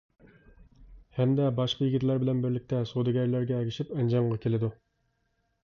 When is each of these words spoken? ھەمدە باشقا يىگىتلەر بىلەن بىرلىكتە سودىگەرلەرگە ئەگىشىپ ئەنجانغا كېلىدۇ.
ھەمدە 1.17 1.49
باشقا 1.59 1.85
يىگىتلەر 1.89 2.23
بىلەن 2.25 2.41
بىرلىكتە 2.47 2.81
سودىگەرلەرگە 2.95 3.59
ئەگىشىپ 3.61 3.95
ئەنجانغا 3.99 4.43
كېلىدۇ. 4.47 4.75